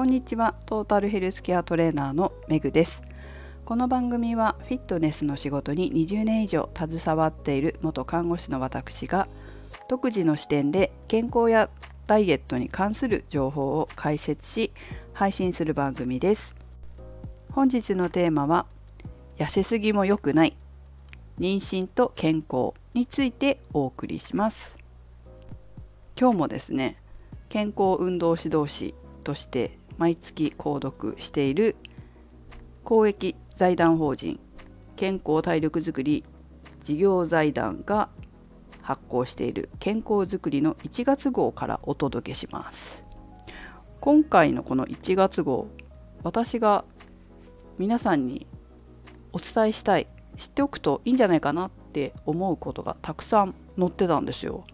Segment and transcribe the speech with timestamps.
[0.00, 0.54] こんにちは。
[0.64, 3.02] トータルヘルスケアトレーナーのめぐです。
[3.66, 9.28] この番組はフィットネスの仕事に20年以上携わっている元看護師の私が
[9.90, 11.68] 独自の視点で健康や
[12.06, 14.72] ダイエットに関する情報を解説し
[15.12, 16.54] 配信する番組です。
[17.52, 18.64] 本日のテーマは
[19.36, 20.56] 痩せすぎも良くない
[21.38, 24.78] 妊娠と健康についてお送りします。
[26.18, 26.96] 今日もですね
[27.50, 31.76] 健康運動指導士として毎月購読している
[32.84, 34.40] 公益財団法人
[34.96, 36.24] 健康体力づくり
[36.82, 38.08] 事業財団が
[38.80, 43.04] 発行している健康づくりの1月号からお届けします
[44.00, 45.68] 今回のこの1月号
[46.22, 46.86] 私が
[47.76, 48.46] 皆さんに
[49.34, 50.06] お伝えしたい
[50.38, 54.64] 知っておくといいんじゃないかなって思うことがたくさん載ってたんですよ。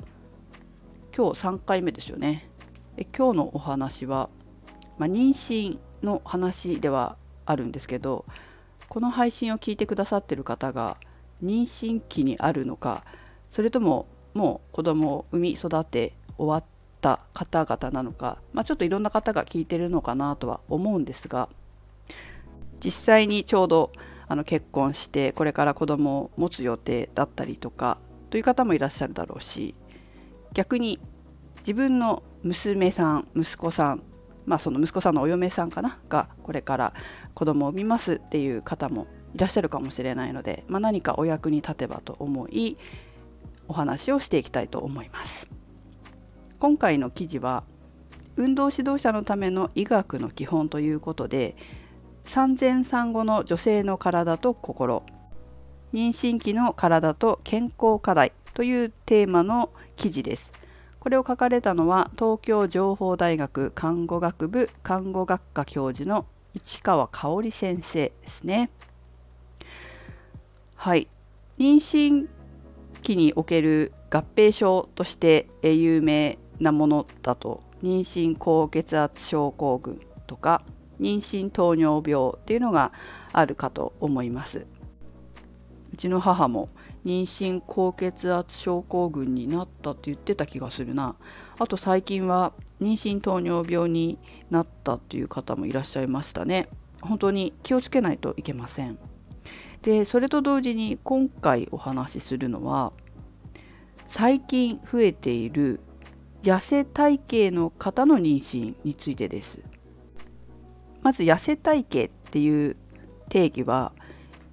[1.17, 2.49] 今日3回目ですよね。
[2.97, 4.31] え今日のお話は、
[4.99, 8.25] まあ、妊娠の話ではあるんですけど
[8.89, 10.97] この配信を聞いてくださってる方が
[11.43, 13.05] 妊娠期にあるのか
[13.51, 16.65] それとももう子供を産み育て終わっ
[17.01, 21.49] た方々なのか、まあ、ちょっといろんな方が聞いてるのかなとは思うんですが
[22.81, 23.93] 実際にちょうど
[24.29, 27.99] あの結婚してこれから子供を持つ予定だったりとか
[28.31, 29.75] という方もいらっしゃるだろうし
[30.53, 30.99] 逆に
[31.59, 34.03] 自分の娘さん息子さん
[34.47, 35.99] まあその息子さんのお嫁さんかな？
[36.09, 36.95] がこれから
[37.35, 42.79] 子供を産みますっていう方もいらっしゃるかもしれないので、まあ、何かお役に立てばと思い
[43.69, 45.47] お話をしていきたいと思います。
[46.59, 47.65] 今回の記事は
[48.37, 51.57] 運動指導者のための医学の基本ということで
[52.25, 55.05] 産前産後の女性の体と心
[55.93, 60.53] 妊娠期の体と健康課題というテーマの記事です。
[61.07, 68.71] これを書かれたのは東京情報大学看護学部看護学科教授の市川香織先生ですね。
[70.75, 71.07] はい、
[71.59, 72.27] 妊娠
[73.05, 80.65] 期における合併症として有名なものだと妊娠高血圧症候群とか
[81.01, 82.91] 妊娠糖尿病っていうのが
[83.33, 84.67] あるかと思います
[85.93, 86.69] うちの母も
[87.07, 91.15] 妊娠高血圧症候群になったって言ってた気がするな。
[91.57, 94.19] あと最近は妊娠糖尿病に
[94.51, 96.69] なったっていう方もいらっしゃいましたね。
[97.01, 98.99] 本当に気をつけないといけません。
[99.83, 102.93] でそれと同時に今回お話しするのは
[104.09, 105.79] 最近増えている
[106.43, 109.61] 痩せ体型の方の妊娠についてです。
[111.03, 112.77] まず痩せ体型っていう
[113.29, 113.93] 定義は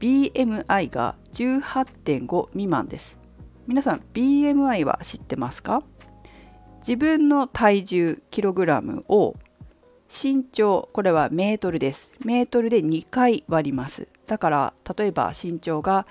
[0.03, 3.17] BMI が18.5未満です。
[3.67, 5.81] 皆さん BMI は知ってますか？
[6.79, 9.35] 自分の体重キログラムを
[10.09, 12.11] 身長これはメートルです。
[12.25, 14.09] メートルで2回割ります。
[14.27, 16.05] だから例えば身長が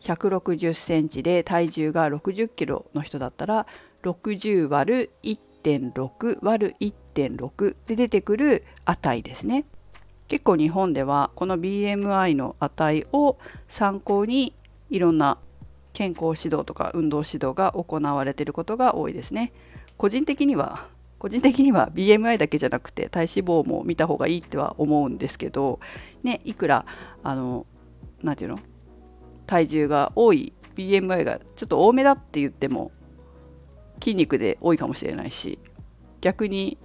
[0.00, 3.66] 160センチで体重が60キロの人だったら
[4.04, 9.66] 60割る1.6割る1.6で出てくる値ですね。
[10.28, 14.54] 結構日本ではこの BMI の値を参考に
[14.90, 15.38] いろんな
[15.92, 19.52] 健康指導とか運動指導が行われていることが多いですね。
[19.96, 20.86] 個人的には
[21.18, 25.80] 個人的には BMI だけじゃなくて体脂肪も見た方がいいっては思うんですけど、
[26.22, 26.86] ね、いくら
[27.24, 27.66] あの
[28.22, 28.60] なていうの？
[29.46, 32.92] 体重が多い BMI がちょっと多めだって言っても
[34.00, 35.58] 筋肉で多いかもしれないし
[36.20, 36.78] 逆に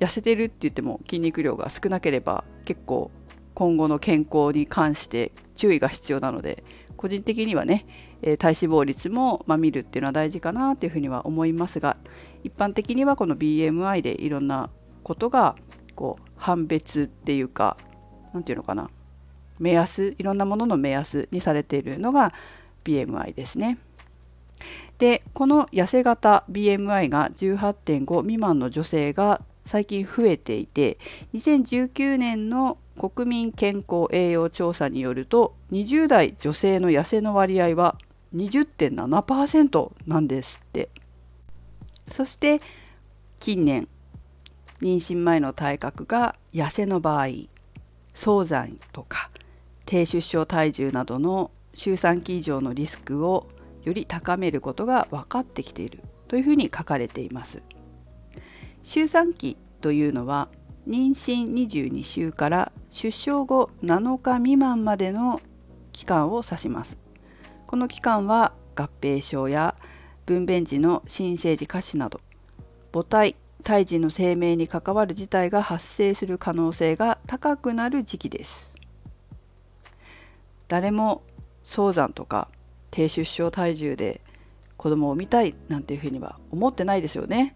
[0.00, 3.10] 痩せてるって言っても筋肉量が少なければ結構
[3.54, 6.64] 今後の健康に関して注意が必要なので
[6.96, 7.86] 個人的にはね、
[8.20, 11.96] え体脂肪率も、ま見るっていうのは大事かなっていうふうには思いますが
[12.44, 14.68] 一般的にはこの BMI でいろんな
[15.02, 15.56] ことが
[15.94, 17.76] こう判別っていうか
[18.34, 18.90] 何て言うのかな
[19.58, 22.32] 目安いろんなものの目安にされているのが
[22.84, 23.78] BMI ですね。
[24.98, 30.98] でこの痩せ型 BMI が18.5未満の女性が最近増えていて
[31.34, 37.96] 2019年の国民健康栄養調査によると20代女性の痩せの割合は
[38.34, 40.88] 20.7%なんですって
[42.08, 42.60] そして
[43.38, 43.88] 近年
[44.80, 47.28] 妊娠前の体格が痩せの場合
[48.14, 49.30] 早産とか
[49.86, 53.48] 低出生体重などの周産期以上のリスクを
[53.82, 57.62] より高めることが分かってきているというふうに書かれています。
[58.82, 60.48] 周産期というのは
[60.88, 65.40] 妊娠22週から出生後7日未満までの
[65.92, 66.98] 期間を指します。
[67.66, 69.76] この期間は合併症や
[70.26, 72.20] 分娩時の新生児下肢など
[72.92, 78.72] 母体胎児の生命に関わる事態が発生する可能性が高くなる時期です
[80.66, 81.22] 誰も
[81.62, 82.48] 早産とか
[82.90, 84.20] 低出生体重で
[84.76, 87.54] 子供を産みたいなんていうふうには思ってないですよね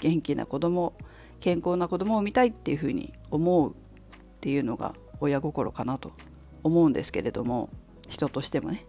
[0.00, 0.94] 元気な子供
[1.40, 3.74] 健康な子供を産みたいっていうふうに思うっ
[4.40, 6.12] ていうのが親心かなと
[6.62, 7.68] 思うんですけれども
[8.08, 8.86] 人としてもね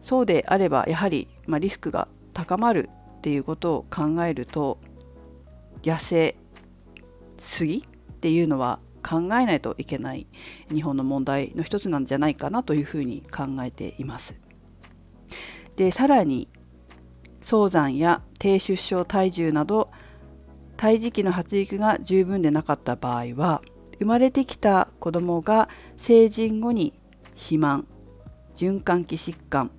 [0.00, 4.78] そうであればやはり、まあ、リスクが高まるっていうことを考えると
[5.82, 6.36] 痩せ
[7.38, 10.26] すぎっていうのは考えないといけない
[10.72, 14.38] 日本の問題の一つなんじゃないかなというふうに考えています。
[15.76, 16.48] でさらに
[17.40, 19.87] 早産や低出生体重など
[20.78, 23.62] 胎児期の発育が十分でなかった場合は
[23.98, 26.94] 生まれてきた子どもが成人後に
[27.34, 27.86] 肥満
[28.54, 29.72] 循環器疾患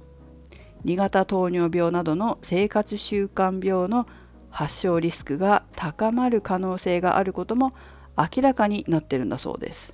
[0.84, 4.08] 2型糖尿病などの生活習慣病の
[4.50, 7.74] 発症リスクが高まる可能性があることも
[8.18, 9.94] 明らかになってるんだそうです。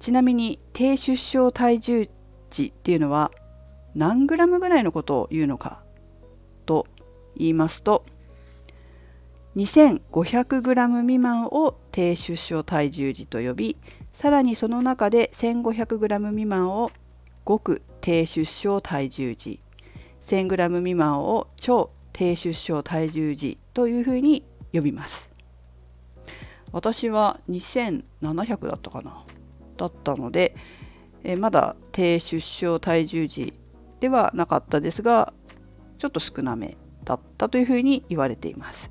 [0.00, 2.08] ちなみに低出生体重
[2.48, 3.30] 値っていうのは
[3.94, 5.82] 何グラムぐらいのことを言うのか
[6.66, 6.86] と
[7.36, 8.04] 言いますと
[9.56, 13.76] 2500g 未満を低出生体重時と呼び
[14.12, 16.90] さらにその中で 1500g 未満を
[17.46, 19.60] 極低出生体重時
[20.22, 25.28] 1000g 未満を超低出生体重時というふうに呼びます。
[26.72, 29.24] 私は2700だったかな？
[29.76, 30.54] だったので
[31.24, 33.54] えまだ低出生体重時
[33.98, 35.32] ではなかったですが
[35.98, 38.90] ちょっと少なめだったというふうに言われています。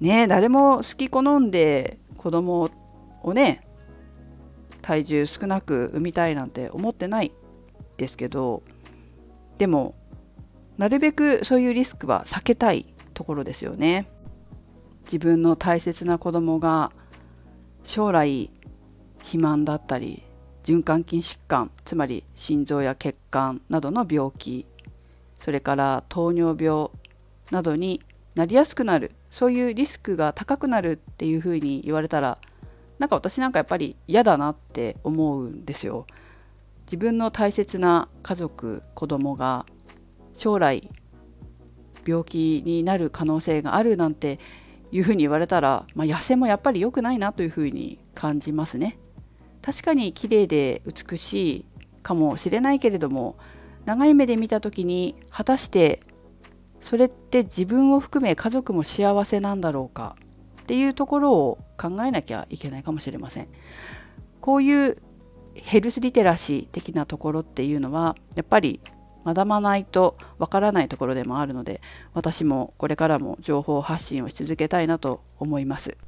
[0.00, 2.70] ね誰も好き好んで子供
[3.22, 3.66] をね
[4.82, 7.32] 体重少なく産みたいなんて思ってない
[7.96, 8.62] ですけど
[9.58, 9.94] でも
[10.78, 14.08] なるべくそういうリスクは避けたいところですよね。
[15.04, 16.92] 自分の大切な子供が
[17.82, 18.50] 将来
[19.18, 20.22] 肥満だったり
[20.64, 24.66] 循環器疾患つまり心臓や血管などの病気
[25.40, 26.90] それから糖尿病
[27.50, 28.02] などに
[28.34, 32.38] なりやすくなるそういうリスクが高くなるっていうふうに言われたら
[32.98, 36.08] なんか私なんかやっぱり嫌だなって思うんですよ。
[36.86, 39.64] 自分の大切な家族子供が
[40.34, 40.90] 将来
[42.04, 44.40] 病気になる可能性があるなんて
[44.90, 48.98] いうふうに言われたら、まあ、痩せもやっぱり良くないなというふうに感じますね。
[49.62, 51.66] 確かに綺麗で美しい
[52.02, 53.36] かもしれないけれども
[53.84, 56.02] 長い目で見た時に果たして
[56.80, 60.16] それって自分を含め家族も幸せなんだろうか
[60.62, 63.48] っていうところを考えなきゃいけないかもしれません。
[64.40, 64.98] こういう
[65.54, 68.80] ヘルスリテラシー的なところっていうのはやっぱり
[69.24, 71.80] 学ばないとわからないところでもあるので
[72.14, 75.98] 私もこれからも情報発信をし続けたいなと思います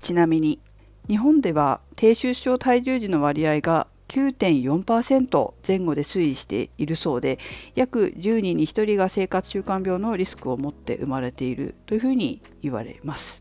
[0.00, 0.60] ちなみに
[1.08, 7.38] 日本では低出生体重児の割合が9.4%前後で推移しているそうで
[7.74, 13.40] 約10人に1人が生活習慣病のリスクを持って生まれているというふうに言われます。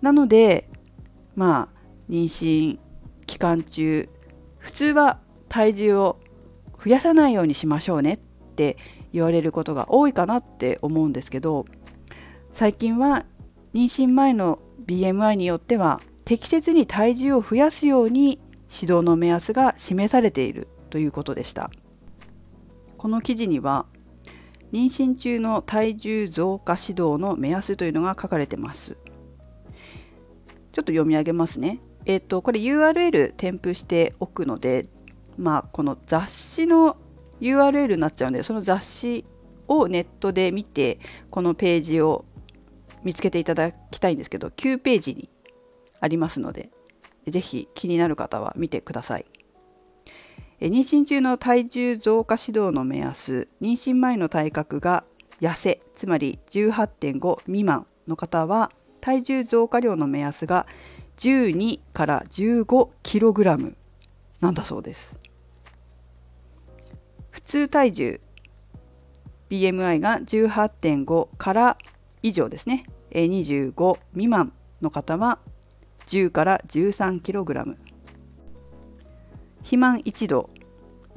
[0.00, 0.68] なので
[1.34, 2.78] まあ妊娠
[3.26, 4.08] 期間中
[4.58, 6.18] 普通は体重を
[6.82, 8.18] 増やさないようにしましょうねっ
[8.54, 8.76] て
[9.12, 11.66] 言われることが多いかなって思うんですけど
[12.52, 13.24] 最近は
[13.74, 18.40] 妊娠前の BMI によっては適切に体重を増やすように
[18.72, 21.70] 指導の目安が示されているということでした。
[22.96, 23.86] この記事には
[24.72, 28.96] 妊娠中の体重増加指導の目安というのが書かれてます。
[30.72, 31.80] ちょっと読み上げますね。
[32.06, 34.88] えっ、ー、とこれ URL 添付しておくので
[35.38, 36.96] まあ、この雑誌の
[37.40, 39.24] URL になっちゃうんでその雑誌
[39.68, 40.98] をネットで見て
[41.30, 42.24] このページを
[43.02, 45.28] 見つけていただきたいんですけど9ページに
[46.00, 46.70] ありますので
[47.26, 49.26] 是非気になる方は見てください。
[50.60, 55.04] 妊娠中の体重増加指導の目安妊娠前の体格が
[55.40, 60.66] 痩せつまり18.5未満の方は体重増加量の目安が
[61.16, 63.76] 12から1 5ム
[64.40, 65.16] なんだそうです。
[67.30, 68.20] 普通体重
[69.50, 71.78] BMI が18.5から
[72.22, 75.38] 以上ですね25未満の方は
[76.06, 77.76] 10から 13kg
[79.58, 80.50] 肥満1度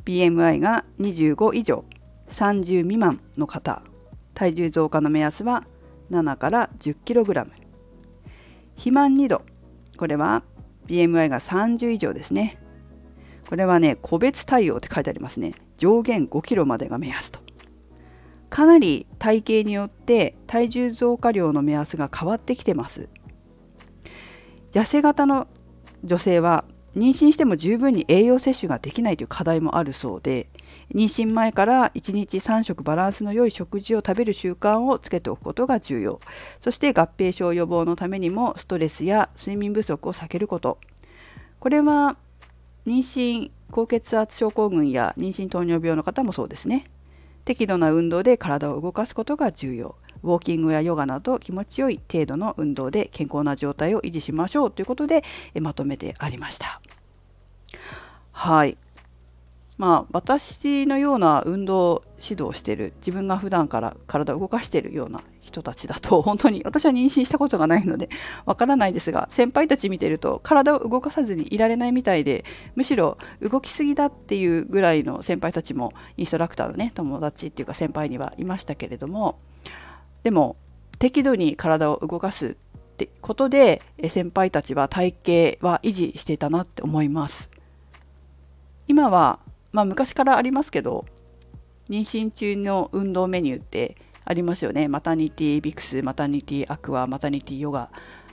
[0.06, 1.84] BMI が25以上
[2.30, 3.82] 30未満の方。
[4.34, 5.66] 体重増加の目安は
[6.12, 7.48] 7から 10kg
[8.76, 9.42] 肥満2度
[9.98, 10.44] これは
[10.88, 12.58] BMI が30以上ですね。
[13.48, 15.54] これはね個別対応って書いてありますね。
[15.78, 17.40] 上限5キロまでが目安と。
[18.50, 23.10] かなり体型によって体重増加量の目安が変わってきてます。
[24.76, 25.48] 痩せ型の
[26.04, 26.66] 女性は
[26.96, 30.50] 妊娠しても十分に栄養摂取ができないという課題もあるそうで
[30.94, 36.20] 妊娠前から1日3食バランスの良い食事を食べる習慣をつけておくことが重要。
[36.60, 40.78] そして合併症予防のためにもストレスや睡眠不足を避けること。
[41.60, 42.18] これは
[42.86, 46.86] 妊娠高血圧症候群や妊娠糖尿病の方もそうですね。
[47.46, 49.96] 適度な運動で体を動かすことが重要。
[50.26, 55.24] ウォーキングやヨガなど気持ちよい程度の運動で健康な状態を維持しましょうということで
[55.62, 56.82] まとめてありました。
[58.32, 58.78] はい。
[59.78, 68.10] まあ私のような運動指導をしてる自分が普段から体を動かしてるような人たちだと本当に 私は妊娠したことがないので
[68.46, 79.40] わからないですが先輩たち見てると体を動かさずにいられないみたいでむしろ動きすぎだっていうぐらいの先輩たちもインストラクターのね友達っていうか先輩にはいましたけれども
[80.26, 80.56] でも
[80.98, 85.14] 適度に体を動かすってことで先輩たちは体
[85.62, 87.52] 型は維持していたなって思います。
[88.88, 89.38] 今は
[89.72, 91.06] まあ昔からありますけど
[91.92, 94.88] 妊娠中の運動メニューってありますよね。
[94.88, 97.92] マタニティビクスマタニティアクアマタニティヨガ。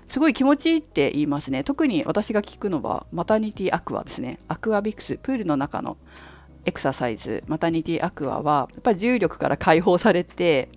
[0.08, 1.62] すごい気持ちいいって言いますね。
[1.62, 4.38] 特に私が聞くのはマタニティアクアですね。
[4.48, 5.98] アクアビクスプールの中の
[6.64, 7.44] エクササイズ。
[7.48, 10.70] マタニティアクアはやっぱり重力から解放されて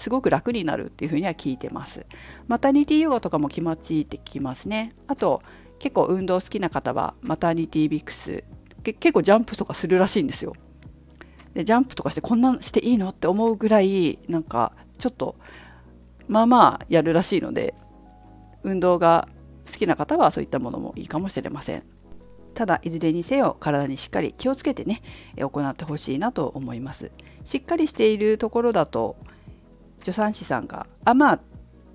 [0.00, 2.06] すごく楽になるっていうふうには聞いてます。
[2.48, 4.94] マタニティヨガとかも気持ちいいって聞きますね。
[5.06, 5.42] あと
[5.78, 8.42] 結構運動好きな方はマタニティビクス
[8.82, 10.54] 結構ジャンプとかするらしいんですよ。
[11.52, 15.36] でジャンプとかしてこんなんしていいのって思うぐらいなんかちょっと
[16.28, 17.74] まあまあやるらしいので
[18.62, 19.28] 運動が
[19.70, 21.82] 好きな方はそういったものもいいかもしれません。
[22.54, 25.02] ただいずれにせよ体にしっかり気をつけてね
[25.36, 27.12] 行ってほしいなと思います。
[27.44, 29.16] しっかりしているところだと
[30.00, 31.40] 助産師さんがあまあ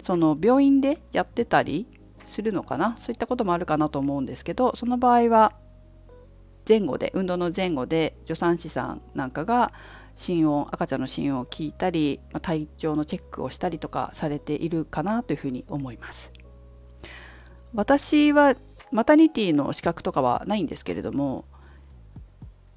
[0.03, 1.87] その病院でやってたり
[2.23, 2.95] するのかな？
[2.99, 5.53] そういったこともあるかなと思うんですけどその場合は
[6.67, 9.71] 前後で運動の前後で助産師さんなんかが
[10.15, 16.31] 心音赤ちゃんの心音を聞いたり、ま、体調のチェックをしたりとかされているかなというふうに思います。
[17.73, 18.55] 私は
[18.91, 21.45] マタニティの資格とかはないんですけれども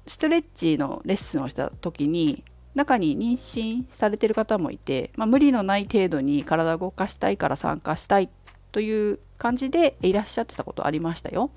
[0.05, 2.43] ストレッチのレッスンをした時に
[2.79, 8.29] 中に妊娠されてる方もいて、まあ、無理のない程度に体を動かしたいから参加したい
[8.71, 11.51] という感じでいらっしゃってたことありましたよ。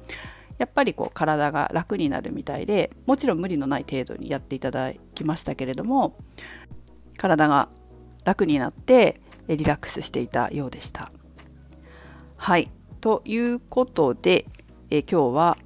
[0.59, 6.17] やっぱりこう体が楽になるみたいでもちろん無理のない程度にやっていただきましたけれども
[7.17, 7.69] 体が
[8.25, 11.11] 楽になってリラックスしていたようでした。
[12.37, 14.47] はいということで
[14.91, 15.59] え今日は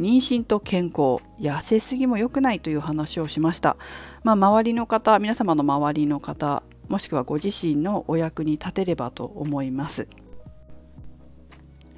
[0.00, 3.76] 妊娠と健康痩せすぎも良くないという話をしました、
[4.24, 10.08] まあ、周りの方皆様の周りの方もしくはご自身のお役に立てればと思います。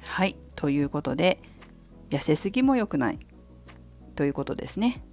[0.05, 1.39] はいということで
[2.11, 3.19] 痩せすぎも良くない
[4.15, 5.03] ということですね。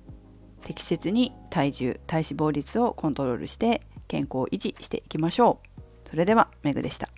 [0.62, 6.08] 適切に体重体脂肪率をコントロールして健康を維持していきましょう。
[6.10, 7.08] それではメグでした。